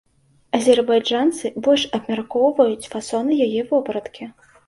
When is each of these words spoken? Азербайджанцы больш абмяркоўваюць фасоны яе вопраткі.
Азербайджанцы 0.59 1.51
больш 1.67 1.83
абмяркоўваюць 1.99 2.89
фасоны 2.93 3.37
яе 3.49 3.61
вопраткі. 3.75 4.23